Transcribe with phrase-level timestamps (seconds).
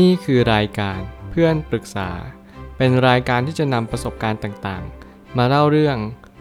[0.00, 0.98] นี่คือรายการ
[1.30, 2.10] เพื่อนปรึกษา
[2.76, 5.96] เป็นรายการที่จะนำประสบการณ์ต่างๆ มาเล่าเรื่อง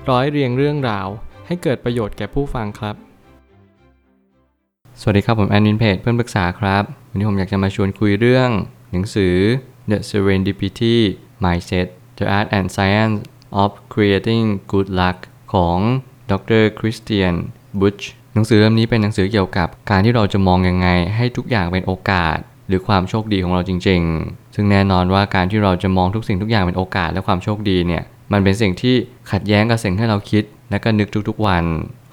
[0.09, 1.07] ร้อยเรียงเรื่องราว
[1.47, 2.95] ให้เกิดประโยชน์แก่ผู้ฟังครับ
[4.99, 8.49] สวัสดีครับผมแอนวินเพจเพื่อนปรึกษาครับ วันนี้ผมอยากจะมาชวนคุยเรื่อง
[8.91, 9.35] หนังสือ
[9.89, 10.97] The Serendipity
[11.43, 11.87] Mindset
[12.17, 13.17] The Art and Science
[13.61, 15.17] of Creating Good Luck
[15.53, 15.77] ของ
[16.31, 17.33] ดรคริสเตียน
[17.79, 17.99] บุช
[18.33, 22.37] หนังสือเล่มนี้เป็นหนังสือเกี่ยวกับการที่เราจะมองยังไง ให้ทุกอย่างเป็นโอกาส
[22.71, 28.95] หรือความโชคดีของเราจริง ๆ ซึ่งแน่นอนว่าการที่เราจะมองทุกสิ่งทุกอย่างเป็นโอกาสและความโชคดีเนี่ยมันเป็นสิ่งที่
[29.31, 31.63] ขัดแย้งกับสิ่งที่เราคิด และก็นึกทุกๆวัน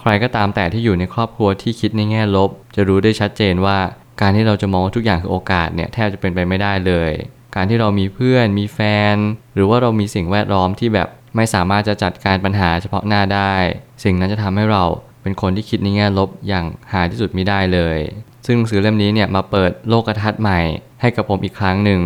[0.00, 3.78] ใครก็ตามแต่ที่อยู่ในครอบครัวที่คิดในแง่ลบ จะรู้ได้ชัดเจนว่า
[4.20, 7.12] การที่เราจะมองว่าทุกอย่างคือโอกาสเนี่ยแทบจะเป็นไปไม่ได้เลย
[7.54, 8.80] การที่เรามีเพื่อน มีแฟ
[9.14, 9.16] น
[9.54, 13.54] หรือว่าเรามีสิ่งแวดล้อมที่แบบไม่สามารถจะจัดการปัญหาเฉพาะหน้าได้
[14.04, 14.84] สิ่งนั้นจะทำให้เรา
[15.22, 17.98] เป็นคนที่คิดในแง่ลบอย่างหาที่สุดไม่ได้เลย
[18.50, 20.60] ซึ่งหนังสือเล่มนี้เนี่ยมาเปิดโลกทัศน์ใหม่
[21.00, 22.00] ให้กับผมอีกครั้งหนึ่ง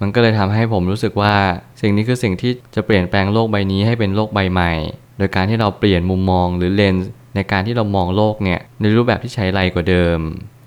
[0.00, 1.34] มันก็เลยทำให้ผมรู้สึกว่า
[1.80, 4.72] สิ่งนี้คือสิ่งที่จะเปลี่ยนแปลงโลกใบนี้ให้เป็นโลกใบใหม่
[5.18, 10.18] โดยการที่เราเปลี่ยนมุมมองหรือเลนส์ในการที่เรามองโลกเนี่ยในรูปแบบที่ใช้ไรกว่าเดิม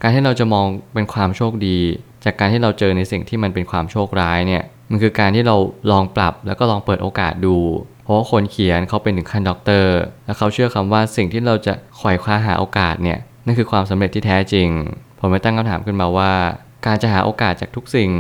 [0.02, 1.80] การที่เราจะมองเป็นความโชคดี
[2.24, 5.56] จากการที่เราเจอในสิ่งที่มันเป็นความโชคร้ายเนี่ยมันคือการที่เรา
[5.92, 7.58] ลองปรับแล้วก็ลองเปิดโอกาสดู
[8.04, 14.70] เพราะว่าคนเขียนเขาเป็นถึงขั้นด็อกเตอร์และเขาเชื่อคำว่าสิ่งที่เราจะขวายคว้าหาโอกาสเนี่ยนั่นคือความสำเร็จที่แท้จริง
[15.24, 16.34] ผมไปตั้งคำถามขึ้นมาว่า
[16.86, 18.12] การจะหาโอกาสจากทุกสิ่ง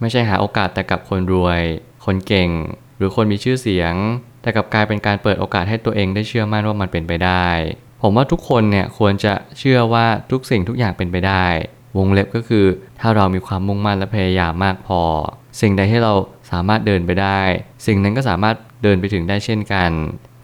[0.00, 1.60] ไม่ใช่หาโอกาสแต่กับคนรวย
[2.04, 2.50] คนเก่ง
[2.96, 3.94] หรือคนมีชื่อเสียง
[4.42, 7.46] แต่กับกลายเป็นการเปิดโอกาสให้ตัวเองได้เชื่อมั่นว่ามันเป็นไปได้
[8.02, 11.46] ผมว่าทุกคนเนี่ยควรจะเชื่อว่าทุกสิ่งทุกอย่างเป็นไปได้
[11.98, 12.66] วงเล็บก็คือ
[13.00, 15.00] ถ้าเรามีความมุ่งมั่นและพยายามมากพอ
[15.60, 16.12] สิ่งใดที่เรา
[16.50, 17.40] สามารถเดินไปได้
[17.86, 19.90] สิ่งนั้นก็สามารถเดินไปถึงได้เช่นกัน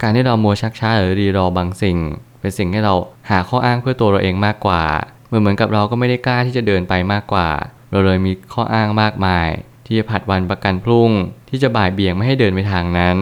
[0.03, 1.99] การที่เรามัวชักช้าหรือรีรอบางสิ่ง
[2.41, 2.95] เป็นสิ่งให้เรา
[3.31, 4.83] หาข้ออ้างเพื่อตัวเราเองมากกว่า
[5.31, 7.49] มือนเหมือนกับเราก็ไม่ได้กล้าที่จะเดินไปมากกว่า
[7.91, 9.49] เราเลยมีข้ออ้างมากมาย
[9.87, 11.11] ที่จะผัดวันประกันพรุ่ง
[11.51, 13.19] ที่จะบ่ายเบี่ยงไม่ให้เดินไปทางนั้น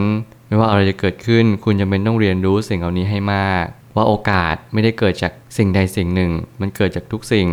[0.47, 3.65] ไม่ว่าอะไรจะเกิดขึ้น คุณจะเป็นต้องเรียนรู้สิ่งเหล่านี้ให้มาก
[3.97, 6.31] ว่าโอกาสไม่ได้เกิดจากสิ่งใดสิ่งหนึ่ง
[6.61, 7.49] มันเกิดจากทุกสิ่ง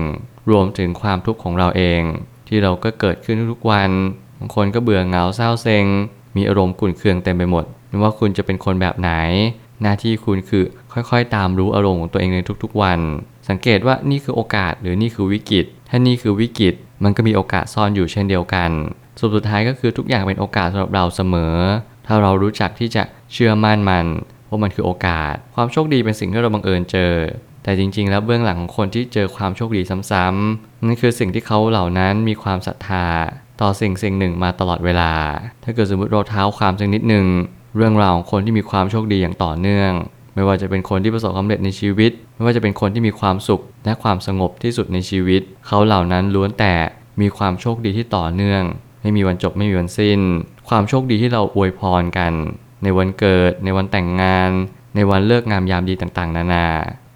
[0.52, 2.02] รวมถึงความทุกข์ของเราเอง
[2.48, 3.92] ที่เราก็เกิดขึ้นทุกวัน
[4.40, 5.86] บางคนก็เบื่อเหงาเศร้าเซ็ง
[6.36, 9.12] มีอารมณ์ขุ่นเคืองเต็มไปหมดไม่ว่าคุณจะเป็นคนแบบไหน
[9.81, 13.00] หน้าที่คุณคือค่อยๆ ตามรู้อารมณ์ของตัวเองในทุกๆวัน
[13.50, 18.72] สังเกตว่านี่คือโอกาสหรือนี่คือวิกฤต ถ้านี่คือวิกฤต มันก็มีโอกาสซ่อนอยู่เช่นเดียวกัน
[19.19, 21.56] สุดสุดท้ายก็คือทุกอย่างเป็นโอกาสสำหรับเราเสมอ
[22.07, 23.03] ถ้าเรารู้จักที่จะ
[23.34, 24.06] เชื่อมั่นมัน
[24.50, 27.13] ว่ามันคือโอกาส ความโชคดีเป็นสิ่งที่เราบังเอิญเจอ
[27.63, 29.81] แต่จริง ๆ แล้วเบื้องหลังของคนที่เจอความโชคดี
[30.12, 33.07] ซ้ำๆนั่นคือสิ่งที่เขาเหล่านั้นมีความศรัทธา
[33.62, 35.13] ต่อสิ่งสิ่งหนึ่งมาตลอดเวลา
[35.63, 37.25] ถ้าเกิดสมมติเราเท้าความสักนิดหนึ่ง
[37.78, 39.91] เรื่องราวของคนที่มีความโชคดีอย่างต่อเนื่อง
[40.36, 46.74] ไม่ว่าจะเป็นคนที่ประสบความสำเร็จในชีวิต ไม่ว่าจะเป็นคนที่มีความสุขและความสงบที่สุดในชีวิต เขาเหล่านั้นล้วนแต่
[47.22, 48.64] มีความโชคดีที่ต่อเนื่อง
[49.02, 50.19] ไม่มีวันจบไม่มีวันสิ้น
[50.69, 52.34] ความโชคดีที่เราอวยพรกัน
[52.84, 54.52] ในวันเกิด ในวันแต่งงาน
[54.96, 56.68] ในวันเลิกงามยามดีต่างๆ นานา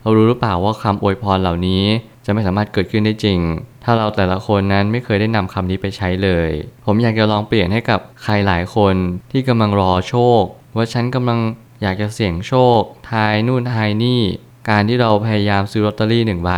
[0.02, 1.84] เรารู้หรือเปล่าว่าคำอวยพรเหล่านี้
[2.26, 3.40] จะไม่สามารถเกิดขึ้นได้จริง
[3.84, 6.50] ถ้าเราแต่ละคนนั้นไม่เคยได้นำคำนี้ไปใช้เลย
[6.86, 8.96] ผมอยากจะลองเปลี่ยนให้กับใครหลายคน
[9.32, 10.44] ที่กำลังรอโชค
[10.76, 11.40] ว่าฉันกำลัง
[11.86, 12.82] อยากจะเสี่ยงโชค
[13.12, 14.22] ทายนู่นทายนี่
[14.70, 16.52] การที่เราพยายามซื้อลอตเตอรี่หนึ่งใบ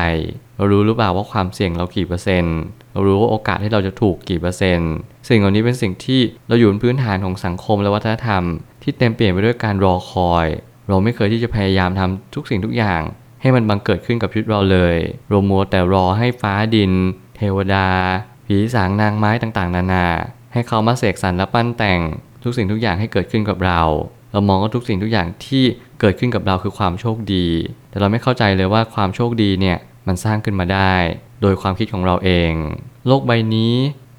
[0.55, 2.57] เรารู้หรือเปล่าว่าความเสี่ยงเรากี่เปอร์เซ็นต์
[2.91, 4.93] เรารู้ว่าโอกาสที่เราจะถูกกี่เปอร์เซ็นต์
[5.29, 8.43] สิ่งเหล่านี้เป็นสิ่งที่เราอยู่บนพื้นฐานของสังคมและวัฒนธรรม
[8.83, 10.47] ที่เต็มเปลี่ยนไปด้วยการรอคอย
[10.87, 13.01] เราไม่เคยที่จะพยายามทำทุกสิ่งทุกอย่าง
[13.41, 14.95] ให้มันบังเกิดขึ้นกับชีวิตเราเลย
[15.29, 16.91] เรามัวแต่รอให้ฟ้าดิน
[17.35, 17.87] เทวดา
[18.45, 20.05] ผีสางนางไม้ต่างๆ นานา
[20.53, 21.99] ให้เขามาเสกสรรและปั้นแต่ง
[22.43, 23.81] ทุกสิ่งทุกอย่างให้เกิดขึ้นกับเรา
[24.31, 25.63] เรามองว่าทุกสิ่งทุกอย่างที่
[25.99, 27.47] เกิดขึ้นกับเราคือความโชคดี
[27.89, 29.77] แต่เราไม่เข้าใจเลยว่าความโชคดีเนี่ย
[30.07, 30.93] มันสร้างขึ้นมาได้
[31.41, 32.51] โดยความคิดของเราเอง
[33.07, 33.73] โลกใบนี้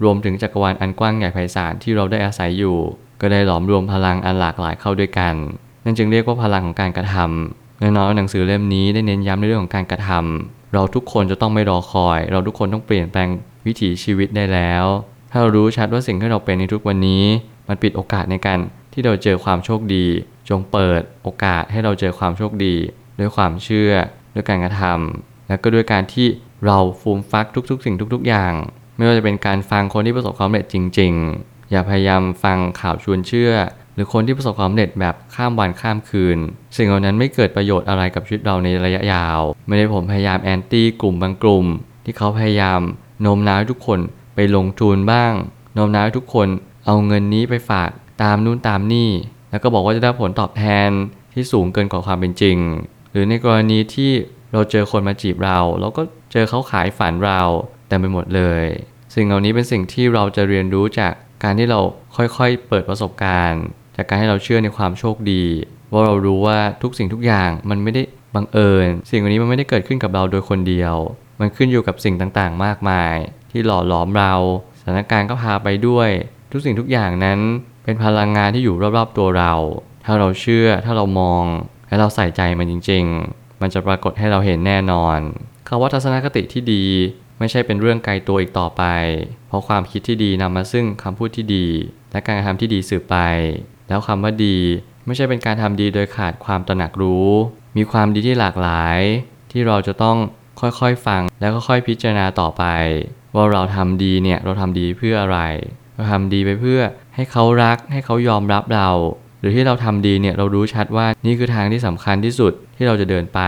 [0.05, 2.77] รวมถึงจักรวาลอันกว้างใหญ่ไพศาลที่เราได้อาศัยอยู่
[3.21, 5.35] ก็ได้หลอมรวมพลังอันหลากหลายเข้าด้วยกัน
[5.85, 13.29] นั่นจึงเรียกว่าพลังของการกระทำแน่นอนหนังสือเล่มนี้ได้เน้นย้ำในเรื่องของการกระทำเราทุกคนจะต้องไม่รอคอย เราทุกคนต้องเปลี่ยนแปลง
[13.67, 14.85] วิถีชีวิตได้แล้ว
[15.31, 17.25] ถ้าเรารู้ชัดว่าสิ่งที่เราเป็นในทุกวันนี้
[17.69, 18.59] มันปิดโอกาสในการ
[18.99, 20.07] ที่เราเจอความโชคดี
[20.49, 22.77] จงเปิดโอกาสให้เราเจอความโชคดี
[23.19, 23.93] ด้วยความเชื่อ
[24.35, 26.27] ด้วยการกระทำและก็ด้วยการที่
[26.67, 28.53] เราฟูมฟักทุก ๆ สิ่งทุก ๆ อย่าง
[28.97, 31.13] ไม่ว่าจะเป็นการฟังคนที่ประสบความสำเร็จจริง
[31.43, 33.53] ๆ อย่าพยายามฟังข่าวชวนเชื่อ
[33.95, 36.39] หรือคนที่ประสบความสำเร็จแบบข้ามวันข้ามคืน
[36.77, 41.67] สิ่งเหล่านั้นไม่เกิดประโยชน์อะไรกับชีวิตเราในระยะยาว ไม่ได้ผมพยายามแอนตี้กลุ่มบางกลุ่ม
[42.05, 42.81] ที่เขาพยายาม
[43.23, 44.01] โน้มน้าวทุกคน
[44.35, 45.33] ไปลงทุนบ้าง
[45.75, 46.49] โน้มน้าวทุกคน
[46.87, 47.91] เอาเงินนี้ไปฝาก
[48.23, 49.11] ตามนู่นตามนี่
[49.51, 50.91] แล้วก็บอกว่าจะได้ผลตอบแทน
[51.35, 52.59] ที่สูงเกินกว่าความเป็นจริง
[53.13, 54.13] หรือในกรณีที่
[54.53, 57.41] เราเจอคนมาจีบเรา เราก็เจอเขาขายฝันเรา
[57.89, 58.65] แต่ไปหมดเลย
[59.15, 61.13] สิ่งเหล่านี้เป็นสิ่งที่เราจะเรียนรู้จาก
[61.45, 61.81] การที่เรา
[62.17, 63.65] ค่อยๆ เปิดประสบการณ์
[63.97, 65.45] จากการให้เราเชื่อในความโชคดี
[65.93, 68.03] ว่าเรารู้ว่าทุกสิ่งทุกอย่างมันไม่ได้
[68.35, 70.95] บังเอิญ สิ่งเหล่านี้มันไม่ได้เกิดขึ้นกับเราโดยคนเดียว
[71.41, 73.15] มันขึ้นอยู่กับสิ่งต่างๆ มากมาย
[73.51, 74.35] ที่หล่อหลอมเรา
[74.81, 76.09] สถานการณ์ก็พาไปด้วย
[76.53, 77.39] ทุกสิ่งทุกอย่างนั้น
[77.89, 79.53] เป็นพลังงานที่อยู่รอบๆตัวเรา
[80.05, 81.45] ถ้าเราเชื่อ ถ้าเรามอง
[81.89, 85.19] และเราใส่ใจมันจริง ๆ มันจะปรากฏให้เราเห็นแน่นอน
[85.69, 86.85] คำว่าทัศนคติที่ดี
[87.39, 88.83] ไม่ใช่เป็นเรื่องไกลตัวอีกต่อไป
[89.49, 91.67] เพราะความคิดที่ดีนำมาซึ่งคำพูดที่ดี
[92.13, 93.17] และการกระทำที่ดีสืบไป
[93.89, 94.57] แล้วคำว่าดี
[95.07, 97.29] ไม่ใช่เป็นการทำดีโดยขาดความตระหนักรู้
[97.77, 99.01] มีความดีที่หลากหลาย
[99.53, 100.17] ที่เราจะต้อง
[100.61, 102.65] ค่อยๆฟัง แล้วก็ค่อยพิจารณาต่อไป
[103.35, 105.41] ว่าเราทำดีเนี่ยเราทำดีเพื่ออะไร
[105.99, 106.81] เราทำดีไปเพื่อ
[107.15, 108.89] ให้เขารักให้เขายอมรับเรา
[109.41, 113.41] หรือที่เราทำดีเนี่ยเรารู้ชัดว่านี่คือทางที่สำคัญที่สุดที่เราจะเดินไป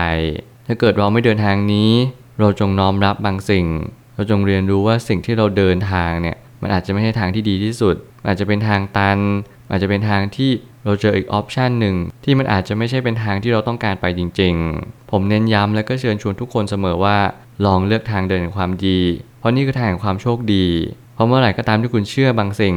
[0.67, 1.91] ถ้าเกิดเราไม่เดินทางนี้
[2.39, 3.65] เราจงน้อมรับบางสิ่ง
[4.15, 7.95] เราจงเรียนรู้ว่าสิ่งที่เราเดินทางเนี่ยมันอาจจะไม่ใช่ทางที่ดีที่สุด
[8.27, 9.19] อาจจะเป็นทางตัน
[9.71, 10.51] อาจจะเป็นทางที่
[10.85, 14.53] เราเจออีกออปชันหนึ่งที่มันอาจจะไม่ใช่เป็นทางที่เราต้องการไปจริง
[14.83, 17.17] ๆ ผมเน้นย้ำและก็เชิญชวนทุกคนเสมอว่า
[17.65, 18.99] ลองเลือกทางเดินแห่งความดี
[19.39, 20.65] เพราะนี่คือทางแห่งความโชคดี
[21.21, 22.75] ราะเมื่อไหร่ก็ตามที่คุณเชื่อบางสิ่ง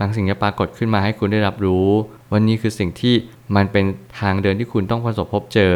[0.00, 1.86] บางสิ่งจะปรากฏขึ้นมาให้คุณได้รับรู้
[2.30, 3.14] ว่านี่คือสิ่งที่
[3.56, 3.84] มันเป็น
[4.20, 5.74] ทางเดินที่คุณต้องประสบพบเจอ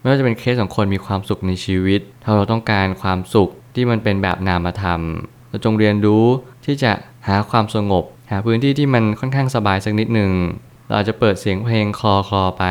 [0.00, 5.00] ไม่ว่าจะเป็นเคสของคนมีความสุขในชีวิต ถ้าเราต้องการความสุขที่มันเป็นแบบนามธรรม
[5.48, 6.24] เราจงเรียนรู้
[6.64, 6.92] ที่จะ
[7.28, 10.32] หาความสงบ หาพื้นที่ที่มันค่อนข้างสบายสักนิดหนึ่ง
[10.86, 12.64] เราอาจจะเปิดเสียงเพลงคลอคลอไป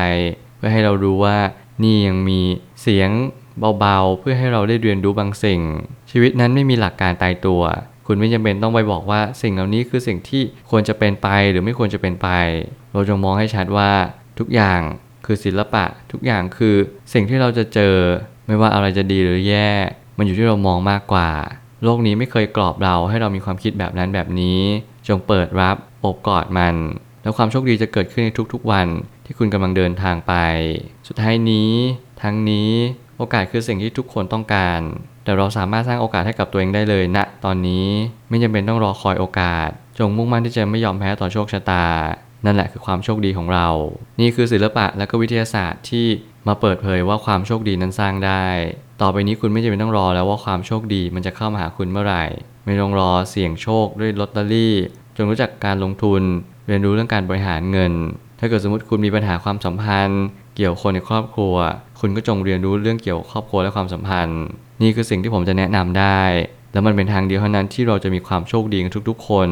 [0.56, 1.38] เพื่อให้เรารู้ว่า
[1.82, 2.40] นี่ยังมี
[2.82, 3.10] เสียง
[3.80, 5.60] เบาๆ เพื่อให้เราได้เรียนรู้บางสิ่ง
[6.10, 7.62] ชีวิตนั้นไม่มีหลักการตายตัว
[8.06, 12.28] คุณไม่จำเป็นต้องไปบอกว่าสิ่งเหล่านี้คือสิ่งที่ควรจะเป็นไปหรือไม่ควรจะเป็นไป
[12.92, 13.90] เราจงมองให้ชัดว่า
[14.38, 14.80] ทุกอย่าง
[15.26, 16.76] คือศิลปะ ทุกอย่างคือ
[17.12, 17.94] สิ่งที่เราจะเจอ
[18.46, 19.70] ไม่ว่าอะไรจะดีหรือแย่
[20.18, 21.30] มันอยู่ที่เรามองมากกว่า
[21.84, 24.60] โลกนี้ไม่เคยกรอบเราให้เรามีความคิดแบบนั้นแบบนี้
[25.08, 26.76] จงเปิดรับโอบกอดมัน
[27.22, 28.86] แล้วความโชคดีจะเกิดขึ้นในทุกๆ วัน
[29.24, 30.34] ที่คุณกำลังเดินทางไป
[31.08, 31.72] สุดท้ายนี้
[32.22, 32.70] ทั้งนี้
[33.18, 34.80] โอกาสคือสิ่งที่ทุกคนต้องการ
[35.24, 37.86] แต่เราสามารถสร้างโอกาสให้กับตัวเองได้เลยณนะ ตอนนี้
[38.28, 39.68] ไม่จำเป็นต้องรอคอยโอกาส
[39.98, 41.86] จงมุ่งมั่นที่จะไม่ยอมแพ้ต่อโชคชะตา
[42.44, 43.68] นั่นแหละคือความโชคดีของเรา
[44.20, 46.06] นี่คือศิลปะและก็วิทยาศาสตร์ที่
[46.48, 48.44] มาเปิดเผยว่าความโชคดีนั้นสร้างได้
[49.02, 52.24] ต่อไปนี้คุณไม่จำเป็นต้องรอแล้วว่าความโชคดีมันจะเข้ามาหาคุณเมื่อไหร่
[52.64, 54.74] ไม่ต้องรอเสี่ยงโชคด้วยลอตเตอรี่
[55.16, 56.22] จงรู้จักการลงทุน
[56.66, 57.92] เรียนรู้เรื่องการบริหารเงิน
[58.38, 60.24] ถ้าเกิดสมมติคุณมีปัญหาความสัมพันธ์
[60.56, 61.54] เกี่ยวคนในครอบครัว
[62.00, 64.42] คุณก็จงเรียนรู้เรื่องเกี่ยวครอบครัวและความสัมพันธ์
[64.82, 66.20] นี่คือสิ่งที่ผมจะแนะนำได้
[66.76, 69.48] แล้วมันเป็นทางเดียวเท่านั้นที่เราจะมีความโชคดีกันทุกๆ คน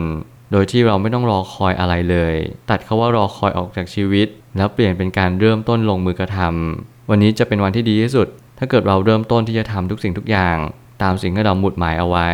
[0.53, 2.35] โดยที่เราไม่ต้องรอคอยอะไรเลย
[2.71, 8.29] ตัดคาว่ารอคอยออกจากชีวิต แล้วเปลี่ยนเป็นการเริ่มต้นลงมือกระทำวันนี้จะเป็นวันที่ดีที่สุด
[8.59, 10.57] ถ้าเกิดเราเริ่มต้นที่จะทำทุกสิ่งทุกอย่าง
[11.03, 12.31] ตามสิ่งที่เราหมุดหมายเอาไว้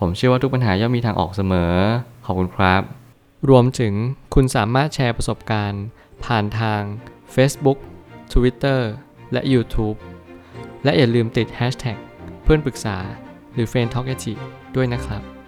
[0.00, 1.74] ผมเชื่อว่าทุกปัญหาย่อมมีทางออกเสมอ
[2.24, 2.82] ขอบคุณครับ
[3.48, 3.92] รวมถึง
[4.34, 5.84] คุณสามารถแชร์ประสบการณ์
[6.24, 6.80] ผ่านทาง
[7.34, 7.78] Facebook
[8.32, 8.80] Twitter
[9.32, 9.96] และ YouTube
[10.84, 11.98] และอย่าลืมติด Hashtag
[12.42, 12.98] เพื่อนปรึกษา
[13.54, 14.14] หรือ f r ร e n d t a l k a
[14.76, 15.39] ด้วยนะครับ